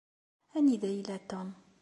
Anida 0.57 0.89
yella 0.91 1.17
Tom 1.29 1.47